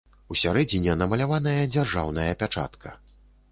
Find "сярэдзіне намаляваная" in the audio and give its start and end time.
0.43-1.63